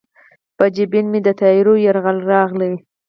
په 0.57 0.65
جبین 0.75 1.05
مې 1.11 1.19
د 1.25 1.29
تیارو 1.39 1.73
یرغل 1.85 2.17
راغلی 2.31 2.73